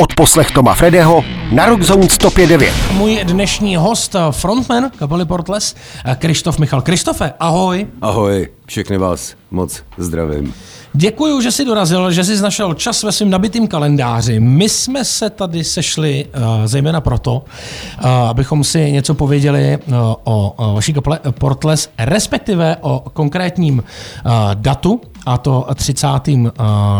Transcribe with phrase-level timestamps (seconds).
[0.00, 2.72] Od poslech Toma Fredeho na Rockzone 105.9.
[2.92, 5.74] Můj dnešní host, frontman kapely Portles,
[6.18, 6.82] Krištof Michal.
[6.82, 7.86] Krištofe, ahoj.
[8.00, 10.54] Ahoj, všechny vás moc zdravím.
[10.98, 14.40] Děkuji, že jsi dorazil, že jsi našel čas ve svém nabitým kalendáři.
[14.40, 20.54] My jsme se tady sešli uh, zejména proto, uh, abychom si něco pověděli uh, o,
[20.56, 26.06] o vaší kapele Portles, respektive o konkrétním uh, datu, a to 30.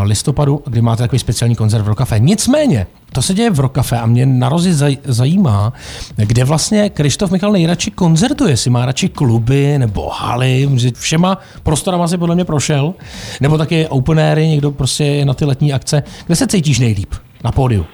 [0.02, 2.18] listopadu, kdy máte takový speciální koncert v Rokafe.
[2.20, 2.86] Nicméně,
[3.16, 5.72] to se děje v Rokafe a mě na rozi zajímá,
[6.16, 12.18] kde vlastně Krištof Michal nejradši koncertuje, jestli má radši kluby nebo haly, všema prostorama si
[12.18, 12.94] podle mě prošel,
[13.40, 16.02] nebo taky open airy, někdo prostě na ty letní akce.
[16.26, 17.14] Kde se cítíš nejlíp?
[17.44, 17.86] Na pódiu?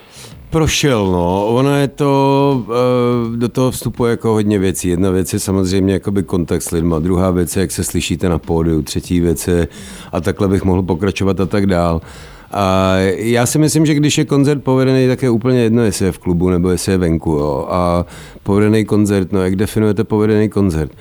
[0.50, 1.46] Prošel, no.
[1.46, 4.88] Ono je to, eh, do toho vstupuje jako hodně věcí.
[4.88, 8.38] Jedna věc je samozřejmě jakoby kontakt s lidma, druhá věc je, jak se slyšíte na
[8.38, 9.68] pódiu, třetí věc je,
[10.12, 12.00] a takhle bych mohl pokračovat a tak dál.
[12.52, 16.12] A já si myslím, že když je koncert povedený, tak je úplně jedno, jestli je
[16.12, 17.30] v klubu nebo jestli je venku.
[17.30, 17.66] Jo.
[17.70, 18.06] A
[18.42, 20.92] povedený koncert, no jak definujete povedený koncert?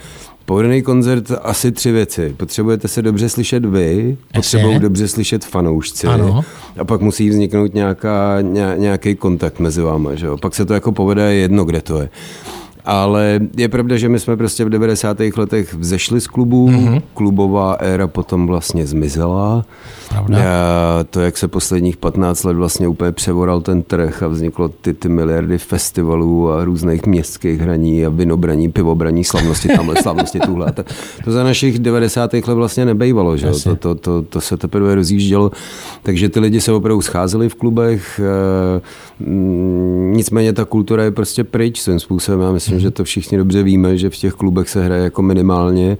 [0.45, 2.34] Povedený koncert asi tři věci.
[2.38, 6.42] Potřebujete se dobře slyšet vy, potřebují dobře slyšet fanoušci ano.
[6.78, 8.38] a pak musí vzniknout nějaká,
[8.78, 10.16] nějaký kontakt mezi váma.
[10.16, 10.38] Že jo?
[10.38, 12.09] Pak se to jako povede jedno, kde to je.
[12.86, 15.18] Ale je pravda, že my jsme prostě v 90.
[15.38, 17.02] letech vzešli z klubů, mm-hmm.
[17.14, 19.66] klubová éra potom vlastně zmizela.
[20.10, 20.38] Pravda.
[20.38, 24.94] A to, jak se posledních 15 let vlastně úplně převoral ten trh a vzniklo ty,
[24.94, 30.72] ty miliardy festivalů a různých městských hraní a vinobraní, pivobraní, slavnosti tamhle, slavnosti tuhle.
[30.72, 30.84] To,
[31.23, 32.34] to za našich 90.
[32.34, 33.52] let vlastně nebejvalo, že?
[33.64, 35.52] To, to, to, to, se teprve rozjíždělo.
[36.04, 38.20] Takže ty lidi se opravdu scházeli v klubech.
[38.20, 38.82] E,
[40.12, 42.42] nicméně ta kultura je prostě pryč svým způsobem.
[42.42, 45.22] Já myslím, myslím, že to všichni dobře víme, že v těch klubech se hraje jako
[45.22, 45.97] minimálně.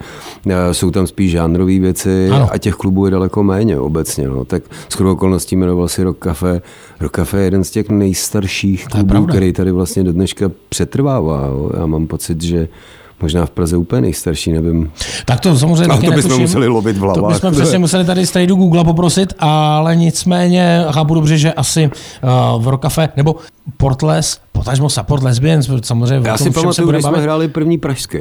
[0.72, 2.48] Jsou tam spíš žánrové věci ano.
[2.52, 4.28] a těch klubů je daleko méně obecně.
[4.28, 4.46] No.
[4.46, 6.62] Tak s okolností jmenoval si Rock Cafe.
[7.00, 11.46] Rock Cafe je jeden z těch nejstarších klubů, který tady vlastně do dneška přetrvává.
[11.48, 11.72] Jo.
[11.80, 12.68] Já mám pocit, že
[13.22, 14.92] Možná v Praze úplně nejstarší, nevím.
[15.26, 17.22] Tak to samozřejmě taky to bychom museli lovit v hlavách.
[17.22, 21.90] To bychom přesně museli tady z do Google poprosit, ale nicméně chápu dobře, že asi
[22.56, 23.36] uh, v Rokafe, nebo
[23.78, 28.18] Portles, potažmo Support Lesbians, samozřejmě Já si pamatuju, když jsme hráli první pražský.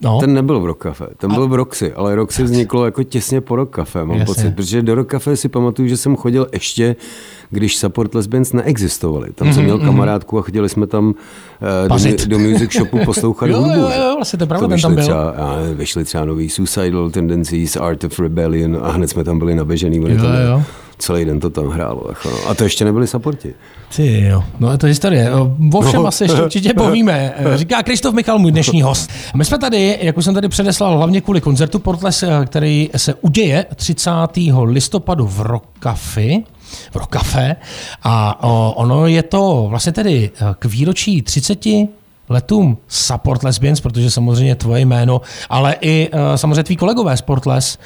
[0.00, 0.20] No.
[0.20, 3.56] Ten nebyl v Rock Cafe, ten byl v Roxy, ale Roxy vzniklo jako těsně po
[3.56, 4.34] Rock Cafe, mám Jasně.
[4.34, 6.96] pocit, protože do Rock Cafe si pamatuju, že jsem chodil ještě,
[7.50, 9.32] když Support Lesbians neexistovali.
[9.34, 9.84] Tam jsem mhm, měl mm-hmm.
[9.84, 13.70] kamarádku a chodili jsme tam uh, do, do music shopu poslouchat hudbu.
[13.70, 15.02] Jo, jo, jo, vlastně to pravda, ten tam byl.
[15.02, 19.54] Třeba, a vyšli třeba nový Suicidal Tendencies, Art of Rebellion a hned jsme tam byli
[19.54, 19.96] naběžený.
[19.96, 20.08] Jo,
[20.50, 20.62] jo
[20.98, 22.02] celý den to tam hrálo.
[22.08, 22.48] Jako no.
[22.48, 23.54] A to ještě nebyli supporti.
[23.96, 25.30] Ty jo, no je to historie.
[25.72, 26.06] O všem no.
[26.06, 27.34] asi ještě určitě povíme.
[27.54, 29.10] Říká Krištof Michal, můj dnešní host.
[29.34, 33.66] My jsme tady, jak už jsem tady předeslal, hlavně kvůli koncertu Portles, který se uděje
[33.74, 34.10] 30.
[34.64, 36.44] listopadu v Rokafi
[36.90, 37.56] v Rokafe.
[38.02, 38.44] A
[38.76, 41.58] ono je to vlastně tedy k výročí 30
[42.28, 47.78] letům Supportless Lesbians, protože samozřejmě tvoje jméno, ale i samozřejmě tví kolegové Sportless,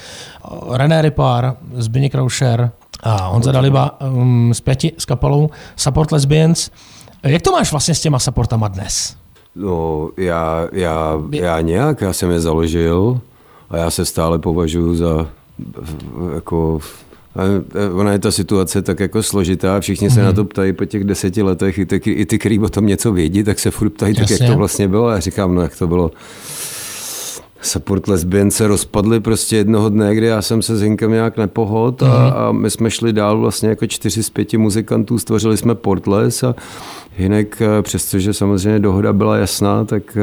[0.71, 2.71] René Ripar, Zbigněk Krauscher,
[3.03, 6.71] a Honza Daliba um, z pěti s kapelou Support Lesbians.
[7.23, 9.17] Jak to máš vlastně s těma supportama dnes?
[9.55, 13.21] No, já, já, já nějak, já jsem je založil
[13.71, 15.27] a já se stále považuji za
[16.35, 16.79] jako
[17.95, 20.15] Ona je ta situace tak jako složitá, všichni mm-hmm.
[20.15, 20.37] se na mhm.
[20.37, 23.45] to ptají po těch deseti letech, i ty, i ty kteří o tom něco vědí,
[23.45, 25.07] tak se furt ptají, tak jak to vlastně bylo.
[25.07, 26.11] A já říkám, no jak to bylo
[27.63, 32.03] support lesbian se rozpadly prostě jednoho dne, kdy já jsem se s Hinkem nějak nepohod
[32.03, 32.33] a, mm.
[32.37, 36.55] a my jsme šli dál vlastně jako čtyři z pěti muzikantů, stvořili jsme Portles a
[37.17, 40.19] Hinek, eh, přestože samozřejmě dohoda byla jasná, tak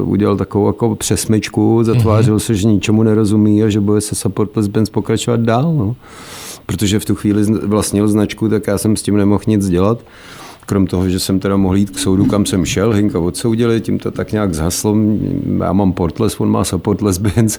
[0.00, 2.46] uh, udělal takovou jako přesmyčku, zatvářil mm-hmm.
[2.46, 5.74] se, že ničemu nerozumí a že bude se Support Lesbians pokračovat dál.
[5.74, 5.96] No.
[6.66, 9.98] Protože v tu chvíli vlastnil značku, tak já jsem s tím nemohl nic dělat.
[10.66, 13.98] Krom toho, že jsem teda mohl jít k soudu, kam jsem šel, Hinka odsoudili, tím
[13.98, 14.96] to tak nějak zhaslo.
[15.58, 17.58] Já mám Portles, on má Support Lesbians,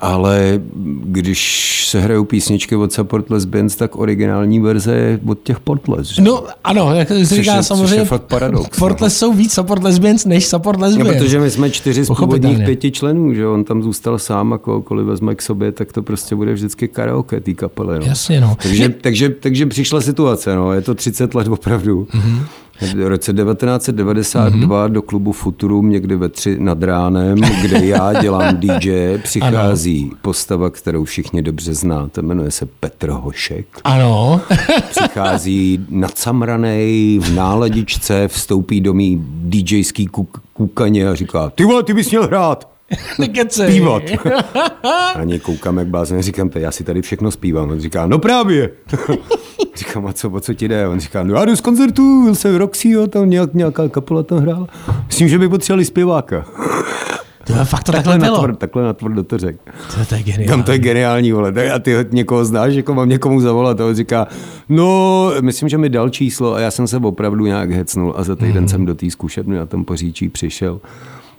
[0.00, 0.60] ale
[1.04, 6.18] když se hrajou písničky od Support Lesbians, tak originální verze je od těch Portles.
[6.18, 8.78] No ano, jak se říká samozřejmě, je fakt paradox.
[8.78, 9.18] Portles no.
[9.18, 11.08] jsou víc Support Lesbians než Support Lesbians.
[11.08, 14.58] No, protože my jsme čtyři z původních pěti členů, že on tam zůstal sám a
[14.58, 17.98] kohokoliv vezme k sobě, tak to prostě bude vždycky karaoke té kapely.
[17.98, 18.06] No.
[18.06, 18.56] Jasně, no.
[18.62, 20.72] Takže, takže, takže přišla situace, no.
[20.72, 22.08] je to 30 let opravdu.
[22.12, 22.25] Mm-hmm.
[22.80, 24.92] V roce 1992 mm-hmm.
[24.92, 30.18] do klubu Futurum někdy ve tři nad ránem, kde já dělám DJ, přichází ano.
[30.22, 33.66] postava, kterou všichni dobře znáte, jmenuje se Petr Hošek.
[33.84, 34.40] Ano.
[34.90, 41.94] přichází nadsamranej v náladičce, vstoupí do mý DJský kuk- kukaně a říká, ty vole, ty
[41.94, 42.75] bys měl hrát.
[43.18, 43.70] Nekecej.
[43.70, 44.02] Zpívat.
[45.16, 47.70] A něj koukám, jak blázen, říkám, já si tady všechno zpívám.
[47.70, 48.70] On říká, no právě.
[49.76, 50.88] říkám, a co, o co ti jde?
[50.88, 54.22] On říká, no já jdu z koncertu, byl jsem v Roxyho, tam nějak, nějaká kapela
[54.22, 54.66] tam hrála.
[55.06, 56.44] Myslím, že by potřebovali zpěváka.
[57.46, 58.36] To je fakt to takhle, Takhle bylo.
[58.36, 59.58] natvrdo, takhle natvrdo to řekl.
[59.94, 60.46] To, to je geniální.
[60.48, 61.52] Tam to je geniální, vole.
[61.52, 64.26] Tak A ty někoho znáš, jako mám někomu zavolat a on říká,
[64.68, 68.36] no, myslím, že mi dal číslo a já jsem se opravdu nějak hecnul a za
[68.36, 68.68] týden Mhm.
[68.68, 70.80] jsem do té zkušebny na tom poříčí přišel.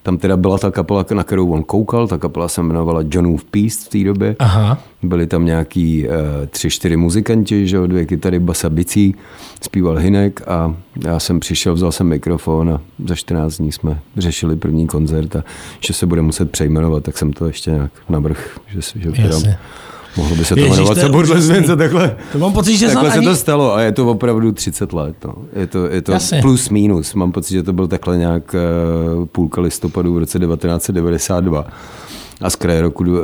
[0.08, 3.80] Tam teda byla ta kapela, na kterou on koukal, ta kapela se jmenovala Johnův Peace
[3.86, 4.36] v té době.
[4.40, 4.78] Aha.
[5.04, 6.14] Byli tam nějaký uh,
[6.50, 9.16] tři, čtyři muzikanti, že jo, dvě kytary, basa, bicí,
[9.62, 10.76] zpíval Hinek a
[11.06, 15.44] já jsem přišel, vzal jsem mikrofon a za 14 dní jsme řešili první koncert a
[15.80, 19.58] že se bude muset přejmenovat, tak jsem to ještě nějak navrh, že, že teda.
[20.18, 21.34] Mohlo by se to Ježiš, jmenovat úžasný.
[21.36, 22.16] Lesbience, takhle.
[22.32, 23.28] To mám pocit, že Takhle se ani...
[23.28, 25.16] to stalo a je to opravdu 30 let.
[25.26, 25.34] No.
[25.56, 26.42] Je to, je to Jasně.
[26.42, 27.14] plus minus.
[27.14, 31.68] Mám pocit, že to byl takhle nějak eh, půlka listopadu v roce 1992.
[32.42, 33.20] A z kraje roku eh,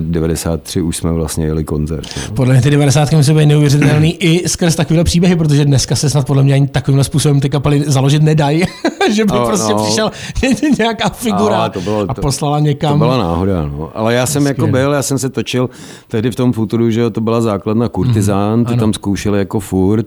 [0.00, 2.08] 93 už jsme vlastně jeli koncert.
[2.28, 2.34] No.
[2.34, 3.12] Podle mě ty 90.
[3.12, 7.04] musí být neuvěřitelný i skrz takovéhle příběhy, protože dneska se snad podle mě ani takovýmhle
[7.04, 8.64] způsobem ty kapely založit nedají,
[9.14, 9.84] že by No, prostě no.
[9.84, 10.10] přišel
[10.78, 12.92] nějaká figura Ale to bylo- a poslala někam.
[12.92, 13.90] To byla náhoda, no.
[13.94, 14.80] Ale já jsem jako Skvělé.
[14.84, 15.70] byl, já jsem se točil
[16.08, 20.06] tehdy v tom Futuru, že jo, to byla základna Kurtizán, ty tam zkoušeli jako furt.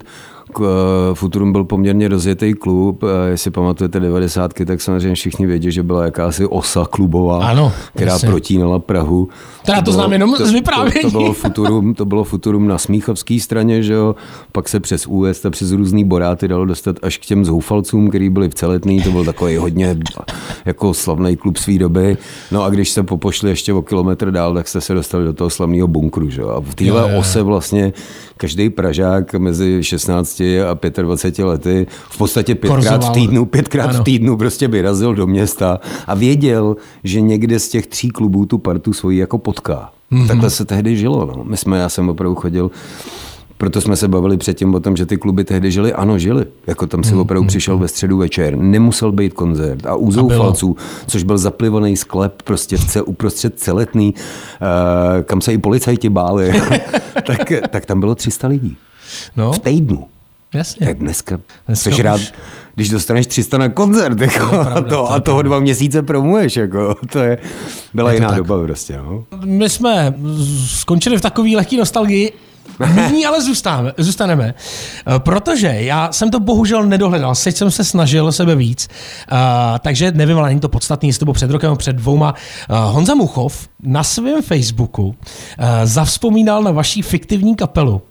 [0.63, 4.65] Eh, Futurum byl poměrně rozjetý klub, eh, jestli pamatujete 90.
[4.65, 8.30] tak samozřejmě všichni vědí, že byla jakási osa klubová, Ano, která jasně.
[8.30, 9.30] protínala Prahu.
[9.65, 11.01] Teda to bylo- znám jenom z vyprávění.
[11.01, 14.15] To, to, bylo Futurum, to bylo Futurum na Smíchovské straně, že jo,
[14.51, 18.30] pak se přes US a přes různý boráty dalo dostat až k těm zoufalcům, který
[18.30, 19.97] byli v Celetný, to byl takový hodně
[20.65, 22.18] jako slavný klub své doby.
[22.51, 25.50] No a když se popošli ještě o kilometr dál, tak jste se dostali do toho
[25.50, 26.50] slavného bunkru, že jo.
[26.50, 27.94] A v téhle ose vlastně
[28.38, 33.99] každý Pražák mezi 16 a 25 lety v podstatě pětkrát v týdnu, pětkrát Ano.
[33.99, 38.57] v týdnu prostě vyrazil do města a věděl, že někde z těch tří klubů tu
[38.57, 39.89] partu svoji jako potká.
[40.11, 40.27] Mm-hmm.
[40.27, 41.25] Takhle se tehdy žilo.
[41.25, 41.43] No.
[41.43, 42.71] My jsme, já jsem opravdu chodil
[43.61, 45.93] proto jsme se bavili předtím o tom, že ty kluby tehdy žili.
[45.93, 46.45] Ano, žili.
[46.67, 48.57] Jako tam si opravdu přišel ve středu večer.
[48.57, 49.85] Nemusel být koncert.
[49.85, 50.75] A u zoufalců,
[51.07, 56.53] což byl zaplivaný sklep prostě v ce, uprostřed celetný, uh, kam se i policajti báli,
[57.27, 58.77] tak, tak tam bylo 300 lidí.
[59.37, 60.05] No, V týdnu.
[60.53, 60.86] Jasně.
[60.88, 61.36] Tak dneska,
[61.68, 62.21] Dneska dneska už- rád,
[62.75, 66.56] když dostaneš 300 na koncert jako, a, to, a toho dva měsíce promuješ.
[66.56, 67.38] Jako, to je,
[67.94, 68.38] byla Je to jiná tak.
[68.38, 68.98] doba prostě.
[68.98, 69.24] No.
[69.45, 70.13] My jsme
[70.65, 72.31] skončili v takové lehké nostalgii,
[72.95, 74.53] Nyní ale zůstáme, zůstaneme,
[75.15, 78.88] eh, protože já jsem to bohužel nedohledal, teď jsem se snažil sebe víc,
[79.31, 79.38] uh,
[79.80, 82.33] takže nevím, ale není to podstatný, jestli to bylo před rokem, před dvouma.
[82.69, 85.13] Uh, Honza Muchov na svém Facebooku uh,
[85.83, 88.01] zavzpomínal na vaší fiktivní kapelu,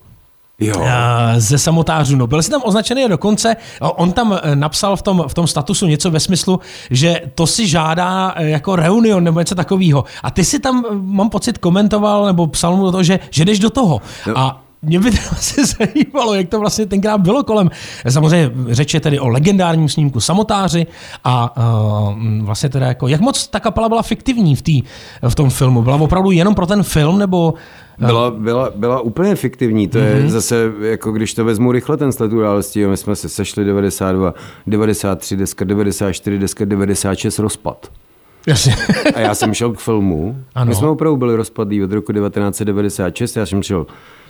[0.60, 0.74] Jo.
[0.84, 2.16] Eh, ze samotářů.
[2.16, 5.86] No, byl jsi tam označený dokonce, on tam eh, napsal v tom, v tom statusu
[5.86, 6.60] něco ve smyslu,
[6.90, 10.04] že to si žádá eh, jako reunion nebo něco takového.
[10.22, 13.58] A ty si tam, mám pocit, komentoval nebo psal mu do toho, že, že jdeš
[13.58, 14.00] do toho.
[14.26, 14.38] No.
[14.38, 17.70] A mě by to asi zajímalo, jak to vlastně tenkrát bylo kolem.
[18.08, 20.86] Samozřejmě řeč je tedy o legendárním snímku Samotáři
[21.24, 24.82] a uh, vlastně teda jako, jak moc ta kapela byla fiktivní v, tý,
[25.28, 25.82] v tom filmu?
[25.82, 27.54] Byla opravdu jenom pro ten film nebo
[27.98, 30.28] Byla, byla, byla úplně fiktivní, to je mm-hmm.
[30.28, 34.34] zase, jako když to vezmu rychle ten sled událostí, my jsme se sešli 92,
[34.66, 37.90] 93, deska 94, deska 96, rozpad.
[38.46, 38.76] Jasně.
[39.14, 40.28] A já jsem šel k filmu.
[40.28, 40.44] Ano.
[40.54, 40.68] Ano.
[40.68, 43.36] My jsme opravdu byli rozpadlí od roku 1996.
[43.36, 43.86] Já jsem šel,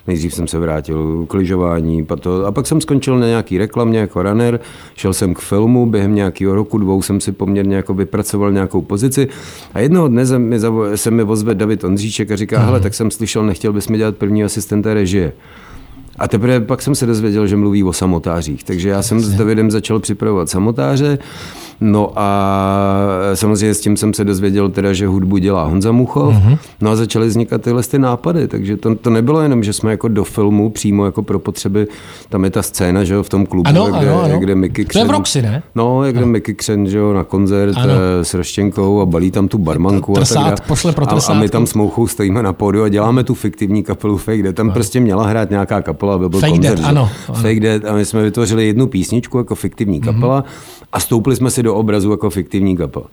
[0.07, 2.07] nejdřív jsem se vrátil k lyžování,
[2.47, 4.61] a pak jsem skončil na nějaký reklamě jako runner.
[4.95, 9.29] Šel jsem k filmu, během nějakého roku, dvou jsem si poměrně jako vypracoval nějakou pozici.
[9.75, 10.59] A jednoho dne se mi,
[10.95, 14.17] se mi ozve David Ondříček a říká, hele, tak jsem slyšel, nechtěl bys mi dělat
[14.17, 15.33] první asistenta režie.
[16.19, 18.65] A teprve pak jsem se dozvěděl, že mluví o samotářích.
[18.65, 21.19] Takže já jsem s Davidem začal připravovat samotáře.
[21.81, 22.31] No a
[23.35, 26.35] samozřejmě s tím jsem se dozvěděl teda, že hudbu dělá Honza Muchov.
[26.35, 26.43] Mhm.
[26.53, 26.59] Mm-hmm.
[26.81, 28.49] No a začaly vznikat tyhle ty nápady.
[28.49, 31.87] Takže to, to nebylo jenom, že jsme jako do filmu přímo jako pro potřeby,
[32.29, 34.39] tam je ta scéna, že jo, v tom klubu, Ano, kde, ano, ano.
[34.39, 35.63] kde Mickey To je v Roxy, ne?
[35.75, 37.93] No, jak jde Mickey Křen, že jo, na koncert Ano.
[38.21, 40.13] eh, s Roštěnkou a balí tam tu barmanku.
[40.13, 40.57] a, Trsát, tak dále.
[40.67, 43.83] pošle pro a, a my tam s Mouchou stojíme na pódiu a děláme tu fiktivní
[43.83, 44.55] kapelu Fake Dead.
[44.57, 46.79] Tam prostě měla hrát nějaká kapela, aby byl Fake koncert.
[46.79, 47.39] Dead, ano, ano.
[47.43, 50.45] Fake Dead a my jsme vytvořili jednu písničku jako fiktivní kapela
[50.93, 53.07] a stoupili jsme si do obrazu jako fiktivní kapela.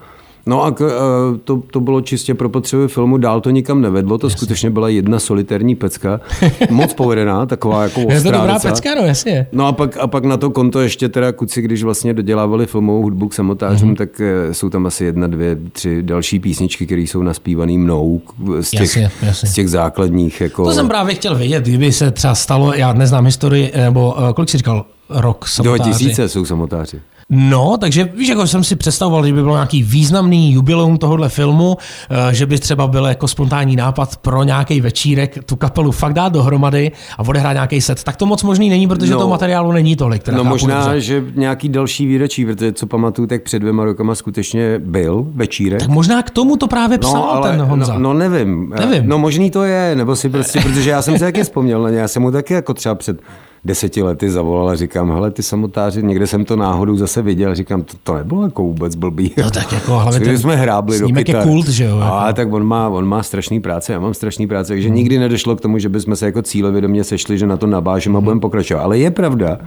[0.46, 4.18] No a k, eh, to, to bylo čistě pro potřeby filmu, dál to nikam nevedlo,
[4.18, 6.20] to skutečně byla jedna solitérní pecka,
[6.70, 8.74] moc povedená, taková jako Je to dobrá docela.
[8.74, 9.48] pecka, no jasně.
[9.52, 13.02] No a pak, a pak na to konto ještě teda kuci, když vlastně dodělávali filmovou
[13.02, 13.98] hudbu k samotářům, mm-hmm.
[13.98, 18.22] tak eh, jsou tam asi jedna, dvě, tři další písničky, které jsou naspívané mnou
[18.62, 19.50] z těch, Jasně, jasně.
[19.50, 20.42] z těch základních.
[20.42, 20.66] Jako...
[20.66, 24.50] To jsem právě chtěl vědět, kdyby se třeba stalo, já neznám historii, nebo uh, kolik
[24.50, 25.92] jsi říkal, rok Do samotáři.
[25.92, 27.00] tisíce jsou samotáři.
[27.30, 31.78] No, takže víš, jako jsem si představoval, že by bylo nějaký významný jubileum tohohle filmu,
[32.10, 36.34] eh, že by třeba byl jako spontánní nápad pro nějaký večírek tu kapelu fakt dát
[36.34, 38.04] dohromady a odehrát nějaký set.
[38.04, 39.18] Tak to moc možný není, protože No.
[39.18, 40.24] toho materiálu není tolik.
[40.24, 41.02] Teda No možná, dobře.
[41.02, 45.80] že nějaký další výročí, protože co pamatuju, tak před dvěma rokama skutečně byl večírek.
[45.80, 47.94] Tak možná k tomu to právě psal ten Honza.
[47.94, 48.74] No, no nevím.
[48.80, 49.10] Nevím.
[49.10, 51.98] No možný to je, nebo si prostě, protože já jsem si taky vzpomněl na ně,
[51.98, 53.22] já jsem mu taky jako třeba před
[53.68, 57.82] deseti lety zavolal a říkám, hele, ty samotáři, někde jsem to náhodou zase viděl, říkám,
[57.82, 59.32] to, to nebylo jako vůbec blbý.
[59.38, 61.44] No tak jako hlavně ten jsme hrábli do snímek je kytar.
[61.48, 62.36] kult, že jo, A jako.
[62.36, 65.62] tak on má, on má strašný práce, já mám strašný práce, takže nikdy nedošlo k
[65.62, 68.82] tomu, že bychom se jako cílevědomě sešli, že na to nabážeme a budeme pokračovat.
[68.84, 69.58] Ale je pravda,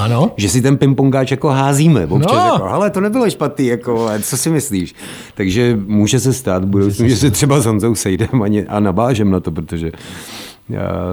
[0.00, 0.30] Ano.
[0.36, 2.52] že si ten pingpongáč jako házíme občas, No.
[2.54, 4.94] jako, hele, to nebylo špatný, jako, co si myslíš?
[5.34, 9.30] Takže může se stát v budoucnu, že se třeba s Honzou sejdeme a, a nabážem
[9.30, 9.92] na to, protože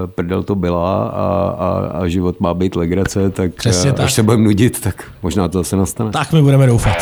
[0.06, 4.06] prdel to byla a, a, a život má být legrace, tak Přesně eh, tak.
[4.06, 6.10] až se budeme nudit, tak možná to zase nastane.
[6.10, 6.96] Tak my budeme doufat.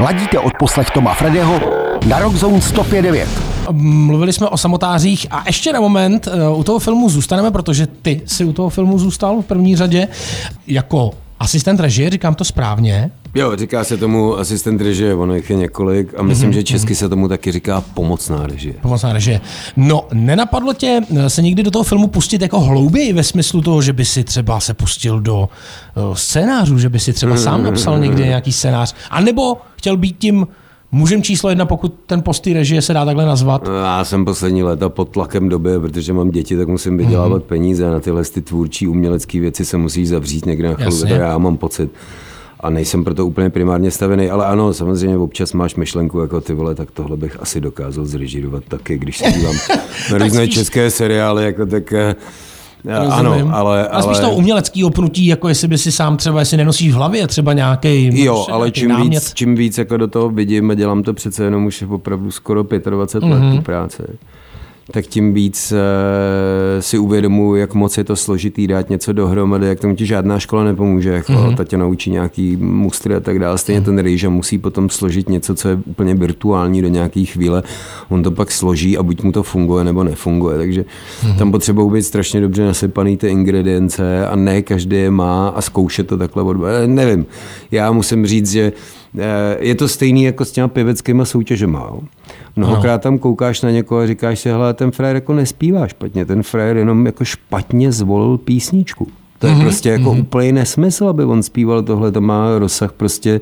[0.00, 1.60] Ladíte od poslech Toma Fredeho
[2.06, 3.26] na Rockzone 105.9.
[3.72, 8.22] Mluvili jsme o samotářích a ještě na moment eh, u toho filmu zůstaneme, protože ty
[8.26, 10.08] si u toho filmu zůstal v první řadě
[10.66, 13.10] jako asistent režie, říkám to správně.
[13.34, 17.08] Jo, říká se tomu asistent režie, ono jich je několik a myslím, že česky se
[17.08, 18.74] tomu taky říká pomocná režie.
[18.82, 19.40] Pomocná režie.
[19.76, 23.82] No, nenapadlo tě eh, se někdy do toho filmu pustit jako hlouběji ve smyslu toho,
[23.82, 25.48] že by si třeba se pustil do
[25.96, 30.18] eh, scénářů, že by si třeba sám napsal někdy nějaký scénář, a nebo chtěl být
[30.18, 30.46] tím
[30.92, 33.68] mužem číslo jedna, pokud ten post té režie se dá takhle nazvat.
[33.82, 37.90] Já jsem poslední léta pod tlakem doby, protože mám děti, tak musím vydělávat peníze a
[37.90, 41.90] na tyhle ty tvůrčí umělecké věci se musí zavřít někde na chvíli, já mám pocit.
[42.62, 46.74] A nejsem proto úplně primárně stavený, ale ano, samozřejmě občas máš myšlenku jako ty vole,
[46.74, 49.54] tak tohle bych asi dokázal zrežírovat taky, když se dívám
[50.12, 51.92] na různé české seriály, jako tak
[52.88, 53.54] eh, ano, Rozumím.
[53.54, 56.92] ale, a spíš ale toho uměleckého pnutí, jako jestli by si sám třeba, jestli nenosíš
[56.92, 60.74] v hlavě třeba nějaký Jo, ale čím víc, čím víc jako do toho vidím a
[60.74, 63.50] dělám to přece jenom už opravdu skoro 25 mm-hmm.
[63.50, 64.02] let tu práci,
[64.92, 69.80] tak tím víc e, si uvědomuji, jak moc je to složitý dát něco dohromady, jak
[69.80, 71.56] tomu ti žádná škola nepomůže, jako mm-hmm.
[71.56, 73.58] ta tě naučí nějaký mustry a tak dále.
[73.58, 77.62] Stejně ten rejža musí potom složit něco, co je úplně virtuální do nějaké chvíle.
[78.08, 80.58] On to pak složí a buď mu to funguje nebo nefunguje.
[80.58, 80.84] Takže
[81.22, 81.38] mm-hmm.
[81.38, 86.06] tam potřebují být strašně dobře nasypaný ty ingredience a ne každý je má a zkoušet
[86.06, 86.56] to takhle od...
[86.66, 87.26] eh, Nevím.
[87.70, 88.99] Já musím říct, že eh,
[89.58, 91.78] je to stejný jako s těma pěveckýma soutěžema.
[91.78, 92.00] Jo.
[92.56, 96.42] Mnohokrát tam koukáš na někoho a říkáš si, hele, ten frajer jako nespívá špatně, ten
[96.42, 99.08] frajer jenom jako špatně zvolil písničku.
[99.38, 99.62] To je mm-hmm.
[99.62, 100.20] prostě jako mm-hmm.
[100.20, 103.40] úplný nesmysl, aby on zpíval tohle, to má rozsah prostě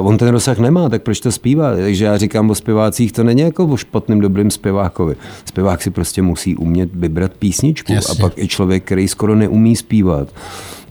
[0.00, 1.76] on ten rozsah nemá, tak proč to zpívá?
[1.76, 5.16] Takže já říkám o zpěvácích, to není jako o špatným dobrým zpěvákovi.
[5.44, 8.12] Zpěvák si prostě musí umět vybrat písničku Jasně.
[8.12, 10.28] a pak i člověk, který skoro neumí zpívat,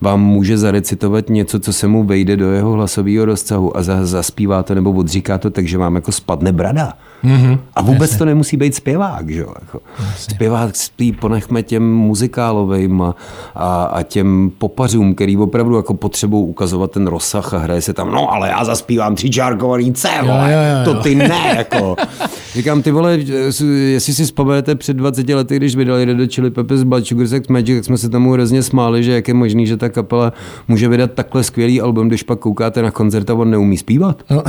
[0.01, 4.63] vám může zarecitovat něco, co se mu vejde do jeho hlasového rozsahu a za, zaspívá
[4.63, 6.93] to nebo odříká to, takže vám jako spadne brada.
[7.25, 7.59] Mm-hmm.
[7.75, 8.17] A vůbec Jasně.
[8.17, 9.29] to nemusí být zpěvák.
[9.29, 9.39] Že?
[9.39, 9.79] jo, Jako.
[10.17, 13.15] Zpěvák spí, ponechme těm muzikálovým a,
[13.55, 18.11] a, a těm popařům, který opravdu jako potřebují ukazovat ten rozsah a hraje se tam,
[18.11, 20.93] no ale já zaspívám tříčárkovaný C, vole, jo, jo, jo.
[20.93, 21.53] to ty ne.
[21.57, 21.95] Jako.
[22.53, 23.17] Říkám, ty vole,
[23.67, 27.47] jestli si vzpomenete před 20 lety, když vydali Red Hot Chili Peppers Blood Sugar Sex
[27.47, 30.33] Magic, tak jsme se tomu hrozně smáli, že jak je možný, že ta kapela
[30.67, 34.23] může vydat takhle skvělý album, když pak koukáte na koncert a on neumí zpívat.
[34.29, 34.43] No.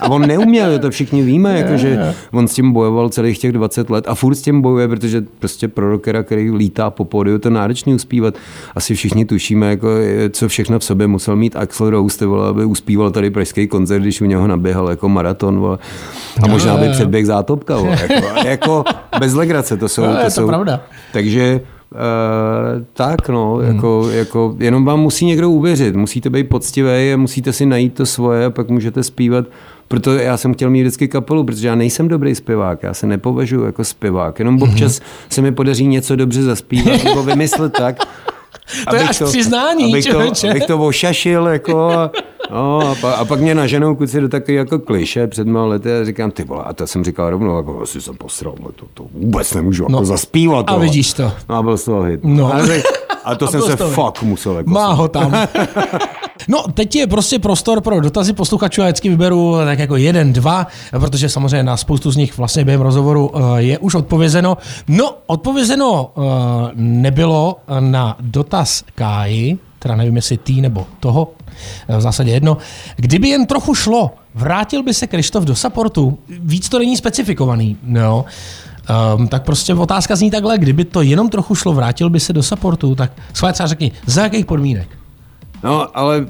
[0.00, 4.04] A on neuměl, to všichni víme, jakože on s tím bojoval celých těch 20 let
[4.08, 7.94] a furt s tím bojuje, protože prostě pro rockera, který lítá po pódiu, to náročný
[7.94, 8.34] uspívat.
[8.74, 9.88] Asi všichni tušíme, jako,
[10.30, 14.20] co všechno v sobě musel mít Axel Rose, vole, aby uspíval tady pražský koncert, když
[14.20, 15.58] u něho naběhal jako maraton.
[15.58, 15.78] Vole.
[16.42, 17.76] A možná by předběh zátopka.
[17.76, 18.84] Vole, jako, jako
[19.18, 20.02] bez legrace to jsou.
[20.02, 20.80] No, je to jsou pravda.
[21.12, 21.60] Takže
[21.92, 23.74] Uh, tak no, hmm.
[23.74, 28.44] jako, jako, jenom vám musí někdo uvěřit, musíte být poctivý musíte si najít to svoje
[28.44, 29.44] a pak můžete zpívat.
[29.88, 33.64] Proto já jsem chtěl mít vždycky kapelu, protože já nejsem dobrý zpěvák, já se nepovažuji
[33.64, 37.96] jako zpěvák, jenom občas se mi podaří něco dobře zaspívat nebo vymyslet tak,
[38.90, 42.10] To je až přiznání, abych to, abych to ošašil, jako, a,
[42.50, 45.92] no, a, pa, a, pak mě naženou kluci do takový jako kliše před mnoha lety
[45.92, 49.06] a říkám, ty vole, a to jsem říkal rovnou, jako, asi jsem posral, to, to
[49.12, 49.96] vůbec nemůžu No.
[49.98, 50.64] jako zaspívat.
[50.68, 51.32] A vidíš to.
[51.48, 52.20] No a byl z toho hit.
[52.24, 52.54] No.
[52.54, 52.84] A, řek,
[53.24, 55.34] a to A jsem byl se fakt musel jako Má ho tam.
[56.48, 60.66] No, teď je prostě prostor pro dotazy posluchačů a vždycky vyberu tak jako jeden, dva,
[60.90, 64.56] protože samozřejmě na spoustu z nich vlastně během rozhovoru eh, je už odpovězeno.
[64.88, 66.20] No, odpovězeno eh,
[66.74, 71.28] nebylo na dotaz Káji, teda nevím, jestli tý nebo toho,
[71.88, 72.56] eh, v zásadě jedno.
[72.96, 76.18] Kdyby jen trochu šlo, vrátil by se Krištof do supportu?
[76.28, 78.24] Víc to není specifikovaný, no.
[79.16, 82.42] Um, tak prostě otázka zní takhle, kdyby to jenom trochu šlo, vrátil by se do
[82.42, 84.88] supportu, tak své třeba řekni, za jakých podmínek?
[85.64, 86.26] No, ale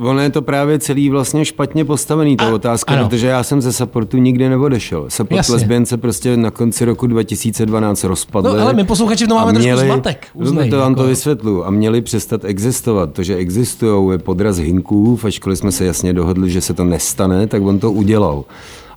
[0.00, 3.08] ono je to právě celý vlastně špatně postavený, ta A- otázka, ano.
[3.08, 5.04] protože já jsem ze supportu nikdy neodešel.
[5.08, 5.54] Support Jasně.
[5.54, 8.56] lesbian se prostě na konci roku 2012 rozpadly.
[8.58, 11.66] No, ale my posluchači a máme trošku zmatek, uznej, no, to vám to jako- vysvětlu.
[11.66, 13.12] A měli přestat existovat.
[13.12, 17.46] To, že existují, je podraz hinků, ačkoliv jsme se jasně dohodli, že se to nestane,
[17.46, 18.44] tak on to udělal.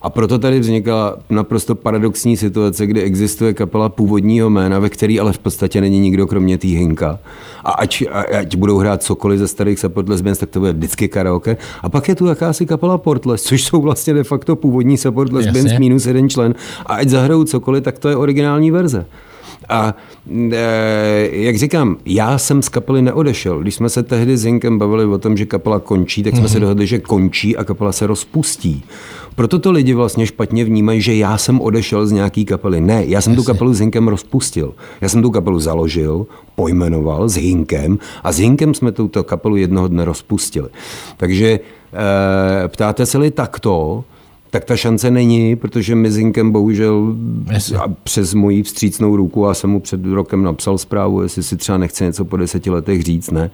[0.05, 5.33] A proto tady vznikla naprosto paradoxní situace, kdy existuje kapela původního jména, ve který ale
[5.33, 7.19] v podstatě není nikdo kromě té Hinka.
[7.63, 11.07] A ať, a- ať budou hrát cokoliv ze starých Support Lesbians, tak to bude vždycky
[11.07, 11.57] karaoke.
[11.81, 15.65] A pak je tu jakási kapela Portless, což jsou vlastně de facto původní Support Lesbians
[15.65, 15.79] Jasně.
[15.79, 16.55] minus jeden člen.
[16.85, 19.05] A ať zahrajou cokoliv, tak to je originální verze.
[19.69, 19.95] A
[20.51, 23.59] e, jak říkám, já jsem z kapely neodešel.
[23.59, 26.59] Když jsme se tehdy s Hinkem bavili o tom, že kapela končí, tak jsme se
[26.59, 28.83] dohodli, že končí a kapela se rozpustí.
[29.35, 32.81] Proto to lidi vlastně špatně vnímají, že já jsem odešel z nějaký kapely.
[32.81, 34.73] Ne, já jsem tu kapelu s Hinkem rozpustil.
[35.01, 39.87] Já jsem tu kapelu založil, pojmenoval s Hinkem a s Hinkem jsme tuto kapelu jednoho
[39.87, 40.69] dne rozpustili.
[41.17, 44.03] Takže e, ptáte se-li takto,
[44.55, 47.15] tak ta šance není, protože Hinkem bohužel
[47.51, 47.77] Jasně.
[48.03, 52.03] přes moji vstřícnou ruku, a jsem mu před rokem napsal zprávu, jestli si třeba nechce
[52.05, 53.49] něco po deseti letech říct, ne.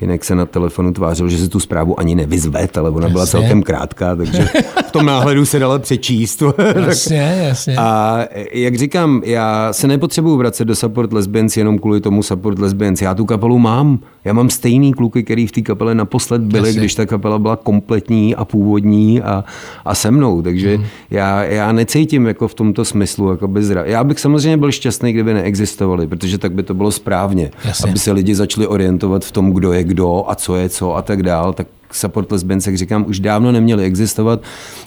[0.00, 3.40] Jinak se na telefonu tvářil, že si tu zprávu ani nevyzvet, ale ona byla Jasně.
[3.40, 4.48] celkem krátká, takže
[4.88, 6.42] v tom náhledu se dala přečíst.
[6.86, 7.76] Jasně, jasně.
[7.78, 8.20] A
[8.52, 13.02] jak říkám, já se nepotřebuji vracet do Support Lesbians jenom kvůli tomu Support Lesbians.
[13.02, 13.98] Já tu kapelu mám.
[14.24, 16.80] Já mám stejný kluky, který v té kapele naposled byli, Jasně.
[16.80, 19.44] když ta kapela byla kompletní a původní a,
[19.84, 20.41] a se mnou.
[20.42, 20.86] Takže Mhm.
[21.10, 23.84] já, já necítím jako v tomto smyslu jako zra.
[23.84, 27.50] Já bych samozřejmě byl šťastný, kdyby neexistovali, protože tak by to bylo správně.
[27.64, 27.90] Jasně.
[27.90, 31.02] Aby se lidi začali orientovat v tom, kdo je kdo a co je co a
[31.02, 31.52] tak dál.
[31.52, 34.40] Tak support lesbians, jak říkám, už dávno neměli existovat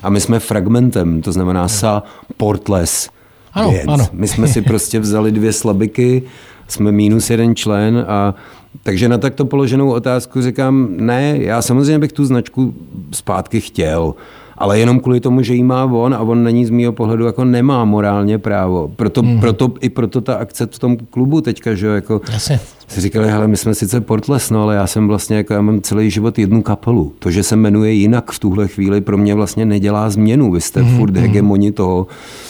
[0.04, 2.04] a my jsme fragmentem, to znamená sa
[2.38, 3.10] portless.
[3.54, 3.86] Ano, věc.
[3.88, 4.08] ano.
[4.14, 6.24] My jsme si prostě vzali dvě slabiky,
[6.68, 8.36] jsme minus jeden člen a
[8.84, 12.74] takže na takto položenou otázku říkám, ne, já samozřejmě bych tu značku
[13.12, 14.14] zpátky chtěl,
[14.58, 17.26] ale jenom kvůli tomu, že jí má on a on na ní z mýho pohledu
[17.26, 18.92] jako nemá morálně právo.
[18.96, 19.40] Proto, mm.
[19.40, 22.60] proto, i proto ta akce v tom klubu teďka, že jo, jako Jasně.
[22.88, 25.82] si říkali, hele, my jsme sice Portles, no, ale já jsem vlastně, jako já mám
[25.82, 27.14] celý život jednu kapelu.
[27.20, 30.52] To, že se jmenuje jinak v tuhle chvíli, pro mě vlastně nedělá změnu.
[30.52, 30.98] Vy jste mm-hmm.
[30.98, 32.08] furt hegemoni toho,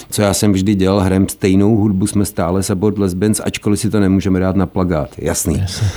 [0.10, 4.00] co já jsem vždy dělal, hrem stejnou hudbu, jsme stále Support Lesbians, ačkoliv si to
[4.00, 5.10] nemůžeme dát na plagát.
[5.18, 5.58] Jasný.
[5.60, 5.88] Jasně.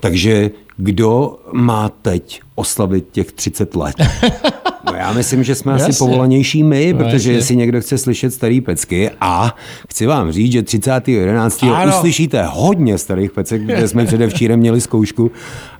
[0.00, 3.96] Takže kdo má teď oslavit těch 30 let?
[4.86, 5.98] No já myslím, že jsme asi Jasně.
[6.06, 7.32] povolanější my, No, protože jasně.
[7.32, 9.56] jestli někdo chce slyšet starý pecky a
[9.90, 11.74] chci vám říct, že 30.11.
[11.74, 11.96] Ano.
[11.98, 15.30] uslyšíte hodně starých pecek, protože jsme předevčírem měli zkoušku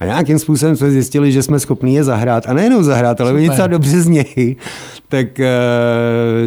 [0.01, 3.49] a nějakým způsobem jsme zjistili, že jsme schopni je zahrát a nejenom zahrát, ale oni
[3.49, 4.57] docela dobře znějí.
[5.15, 5.47] Tak eh,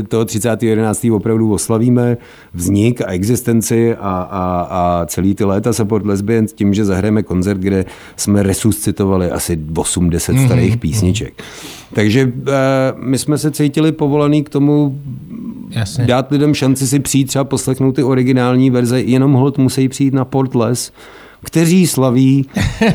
[0.08, 1.16] toho 30.11.
[1.16, 2.18] opravdu oslavíme
[2.54, 4.00] vznik a existenci a,
[4.32, 9.56] a, a celý ty léta Support Lesbians tím, že zahrajeme koncert, kde jsme resuscitovali asi
[9.74, 11.44] 8-10 Mhm, starých písniček.
[11.94, 12.52] Takže eh,
[12.98, 15.00] my jsme se cítili povolaný k tomu
[15.70, 16.06] Jasně.
[16.06, 20.26] dát lidem šanci si přijít třeba poslechnout ty originální verze, jenom hold musí přijít na
[20.26, 20.92] Portless,
[21.44, 22.46] kteří slaví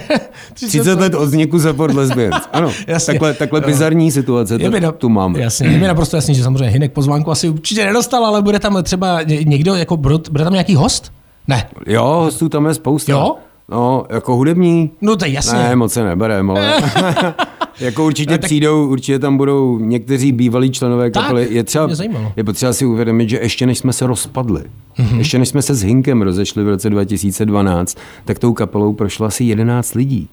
[0.54, 2.36] 30 let od vzniku Support Lesbians.
[2.52, 3.12] Ano, Jasně.
[3.14, 3.66] takhle, takhle Jo.
[3.66, 5.40] bizarní situace Je to, na- tu máme.
[5.40, 8.82] Jasně, je mi naprosto jasný, že samozřejmě Hinek pozvánku asi určitě nedostal, ale bude tam
[8.82, 11.12] třeba ně- někdo, jako bude, tam nějaký host?
[11.48, 11.68] Ne.
[11.86, 13.12] Jo, hostů tam je spousta.
[13.12, 13.34] Jo?
[13.68, 14.90] No, jako hudební?
[15.00, 15.58] No to je jasně.
[15.58, 16.74] Ne, moc se neberem, ale
[17.80, 21.46] jako určitě Ne, tak- přijdou, určitě tam budou někteří bývalí členové Tak, kapely.
[21.50, 21.88] Je, to třeba,
[22.36, 24.62] je potřeba si uvědomit, že ještě než jsme se rozpadli,
[24.98, 25.08] Mhm.
[25.08, 25.18] mm-hmm.
[25.18, 29.44] ještě než jsme se s Hinkem rozešli v roce 2012, tak tou kapelou prošlo asi
[29.44, 30.28] 11 lidí.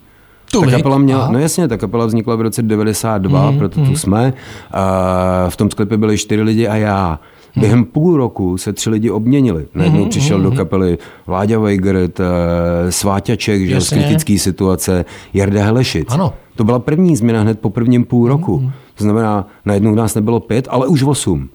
[0.51, 0.75] Ta Tolik?
[0.75, 1.31] kapela měla, Aha.
[1.31, 4.33] no jasně, ta kapela vznikla v roce 92, mm, proto tu jsme.
[4.71, 7.19] A v tom sklepě byli čtyři lidi a já.
[7.55, 9.65] Během půl roku se tři lidi obměnili.
[9.75, 13.97] Najednou přišel do kapely Láďa Weigert, eh, Sváťaček, že z Jasně.
[13.97, 16.07] kritické situace, Jarda Helešic.
[16.09, 16.33] Ano.
[16.55, 18.71] To byla první změna hned po prvním půl roku.
[18.95, 21.49] To znamená, najednou nás nebylo pět, ale už osm.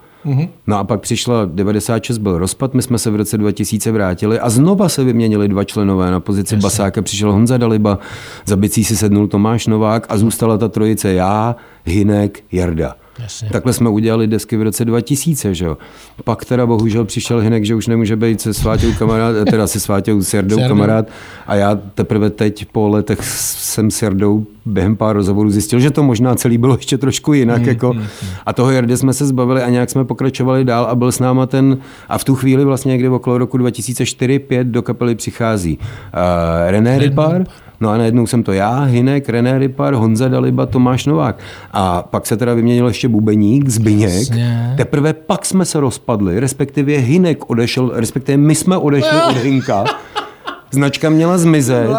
[0.67, 4.51] No a pak přišla 96, byl rozpad, my jsme se v roce 2000 vrátili a
[4.51, 6.11] znova se vyměnili dva členové.
[6.11, 7.99] Na pozici basáka přišel Honza Daliba,
[8.47, 12.95] za bicí si sednul Tomáš Novák a zůstala ta trojice já, Hinek, Jarda.
[13.19, 13.49] Jasně.
[13.51, 15.77] Takhle jsme udělali desky v roce 2000, že jo.
[16.25, 20.23] Pak teda bohužel přišel Hinek, že už nemůže být se Sváťou kamarád, teda se Sváťou
[20.23, 21.09] s Jardou kamarád
[21.47, 26.03] a já teprve teď po letech jsem s Jardou během pár rozhovorů zjistil, že to
[26.03, 27.59] možná celý bylo ještě trošku jinak.
[27.59, 27.95] Hmm, jako.
[28.47, 31.47] A toho Jardy jsme se zbavili a nějak jsme pokračovali dál a byl s náma
[31.47, 35.85] ten, a v tu chvíli vlastně někdy okolo roku 2004-2005 do kapely přichází uh,
[36.71, 37.45] René Ripar,
[37.81, 41.39] No a najednou jsem to já, Hinek, René Ripar, Honza Daliba, Tomáš Novák.
[41.73, 44.15] A pak se teda vyměnil ještě bubeník, Zbyněk.
[44.15, 44.75] Jasně.
[44.77, 49.85] Teprve pak jsme se rozpadli, respektive Hinek odešel, respektive my jsme odešli od Hinka.
[50.71, 51.91] značka měla zmizet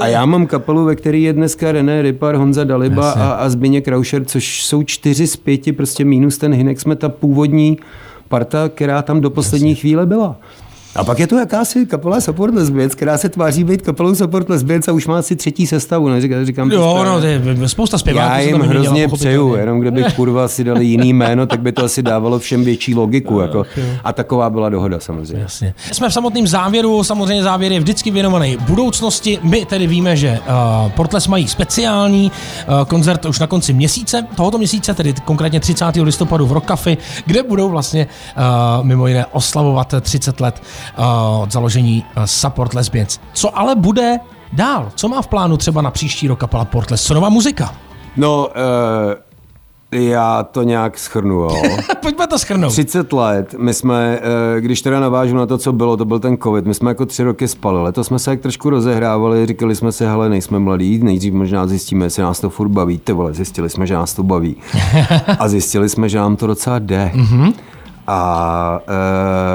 [0.00, 3.22] a já mám kapelu, ve které je dneska René Rypar, Honza Daliba Jasně.
[3.22, 7.08] a, a Zbigněk Kraušer, což jsou čtyři z pěti, prostě mínus ten Hinek, jsme ta
[7.08, 7.78] původní
[8.28, 10.36] parta, která tam do poslední chvíle byla.
[10.96, 14.88] A pak je tu jakási kapela Support Lesbians, která se tváří být kapelou Support Lesbians
[14.88, 16.20] a už má asi třetí sestavu, ne?
[16.20, 18.32] Říkám, říkám Jo, no, to je spousta zpěváků.
[18.32, 19.16] Já jim hrozně pochopitelně.
[19.16, 22.94] přeju, jenom kdyby kurva si dali jiný jméno, tak by to asi dávalo všem větší
[22.94, 23.40] logiku.
[23.40, 23.64] Jako.
[24.04, 25.42] A taková byla dohoda samozřejmě.
[25.42, 25.74] Jasně.
[25.92, 29.38] Jsme v samotném závěru, samozřejmě závěr je vždycky věnovaný budoucnosti.
[29.42, 32.32] My tedy víme, že uh, Portles mají speciální
[32.68, 35.84] uh, koncert už na konci měsíce, tohoto měsíce, tedy konkrétně 30.
[36.02, 40.62] listopadu v Rock Café, kde budou vlastně uh, mimo jiné oslavovat 30 let
[41.42, 43.18] od založení uh, Support Lesbians.
[43.32, 44.18] Co ale bude
[44.52, 44.92] dál?
[44.94, 47.02] Co má v plánu třeba na příští rok kapela Portles?
[47.02, 47.74] Co nová muzika?
[48.16, 49.14] No, uh,
[49.94, 51.34] já to nějak schrnu.
[51.34, 51.50] Jo.
[52.02, 52.72] Pojďme to schrnout.
[52.72, 54.18] 30 let, my jsme,
[54.56, 57.06] eh, když teda navážu na to, co bylo, to byl ten covid, my jsme jako
[57.06, 60.98] tři roky spali, letos jsme se jak trošku rozehrávali, říkali jsme si, hele, nejsme mladí,
[61.02, 64.22] nejdřív možná zjistíme, jestli nás to furt baví, ty vole, zjistili jsme, že nás to
[64.22, 64.56] baví.
[65.38, 67.12] A zjistili jsme, že nám to docela jde.
[68.06, 68.80] A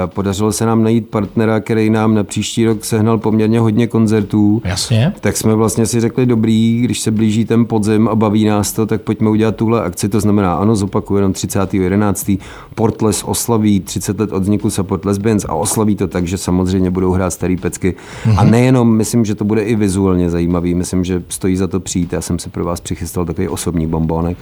[0.04, 4.62] e, podařilo se nám najít partnera, který nám na příští rok sehnal poměrně hodně koncertů.
[4.64, 5.12] Jasně.
[5.20, 8.86] Tak jsme vlastně si řekli, dobrý, když se blíží ten podzim a baví nás to,
[8.86, 10.08] tak pojďme udělat tuhle akci.
[10.08, 12.38] To znamená, ano, zopakuju jenom 30.11.
[12.74, 17.12] Portles oslaví 30 let od vzniku Support Lesbians a oslaví to tak, že samozřejmě budou
[17.12, 17.94] hrát starý pecky.
[18.24, 18.34] Mm-hmm.
[18.38, 22.12] A nejenom, myslím, že to bude i vizuálně zajímavý, myslím, že stojí za to přijít.
[22.12, 24.38] Já jsem si pro vás přichystal takový osobní bombónek.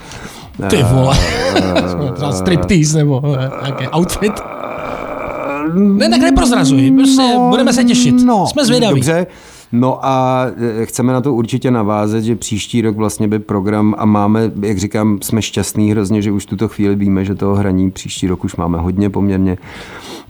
[0.67, 1.17] Ty vole.
[2.13, 4.33] Třeba striptease nebo eh, nějaký outfit.
[5.73, 8.15] Ne, tak neprozrazuj, prostě budeme se těšit.
[8.45, 8.95] Jsme zvědaví.
[8.95, 9.27] Dobře.
[9.71, 10.45] No a
[10.83, 15.17] chceme na to určitě navázet, že příští rok vlastně by program a máme, jak říkám,
[15.21, 18.77] jsme šťastní hrozně, že už tuto chvíli víme, že toho hraní příští rok už máme
[18.77, 19.57] hodně poměrně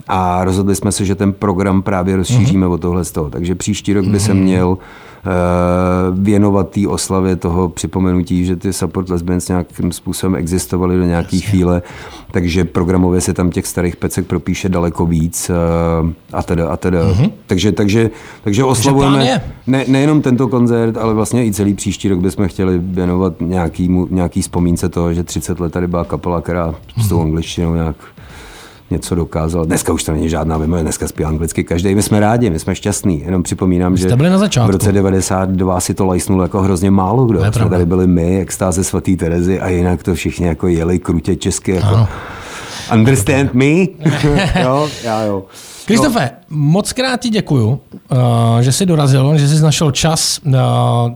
[0.08, 2.72] a rozhodli jsme se, že ten program právě rozšíříme mm-hmm.
[2.72, 3.30] o tohle z toho.
[3.30, 4.84] Takže příští rok by se měl eh,
[6.12, 11.82] věnovat té oslavě toho připomenutí, že ty support lesbians nějakým způsobem existovaly do nějaké chvíle,
[12.30, 15.54] takže programově se tam těch starých pecek propíše daleko víc eh,
[16.32, 17.04] a teda a teda.
[17.04, 17.32] Mm-hmm.
[17.46, 18.10] Takže, takže,
[18.44, 19.40] takže oslavujeme je.
[19.66, 24.42] ne, nejenom tento koncert, ale vlastně i celý příští rok bychom chtěli věnovat nějaký, nějaký
[24.42, 27.96] vzpomínce toho, že 30 let tady byla kapela, která s tou angličtinou nějak
[28.90, 29.64] něco dokázal.
[29.64, 31.94] Dneska už to není žádná mimo, dneska zpívá anglicky každý.
[31.94, 33.22] My jsme rádi, my jsme šťastní.
[33.24, 34.68] Jenom připomínám, že byli na začátku.
[34.68, 37.52] v roce 92 si to lajsnul jako hrozně málo kdo.
[37.52, 41.72] Jsme tady byli my, extáze svatý Terezy a jinak to všichni jako jeli krutě česky.
[41.72, 42.08] Jako, Ano.
[42.94, 43.64] Understand me?
[44.62, 45.44] jo, já jo.
[45.86, 47.78] Kristofe, moc krát ti děkuju, uh,
[48.60, 50.40] že jsi dorazil, že jsi našel čas.
[50.44, 50.52] Uh,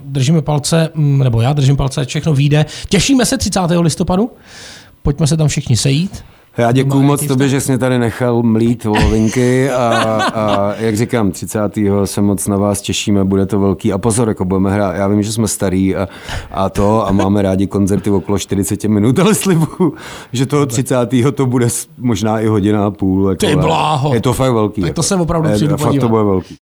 [0.04, 2.66] držíme palce, mm, nebo já držím palce, všechno vyjde.
[2.88, 3.60] Těšíme se 30.
[3.80, 4.30] listopadu.
[5.02, 6.24] Pojďme se tam všichni sejít.
[6.56, 9.88] Já děkuju moc tobě, že jsi mě tady nechal mlít volinky a,
[10.34, 11.60] a, jak říkám, 30.
[12.04, 13.92] se moc na vás těšíme, bude to velký.
[13.92, 16.08] A pozor, jako budeme hrát, já vím, že jsme starý a,
[16.50, 19.94] a to a máme rádi koncerty okolo 40 minut, ale slibuju,
[20.32, 20.96] že toho 30.
[21.34, 23.28] to bude možná i hodina a půl.
[23.28, 24.14] Jako, Ty bláho.
[24.14, 24.80] Je to fakt velký.
[24.80, 25.02] Tak to jako.
[25.02, 26.52] se opravdu přijdu Fakt to bude velký.